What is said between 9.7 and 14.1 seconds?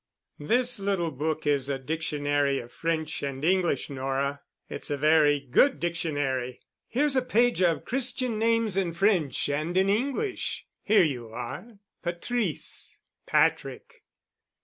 in English. Here you are: Patrice—Patrick.